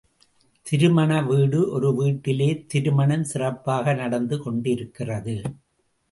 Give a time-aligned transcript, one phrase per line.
[0.67, 5.35] திருமண வீடு ஒரு வீட்டிலே திருமணம் சிறப்பாக நடந்து கொண்டிருக்கிறது.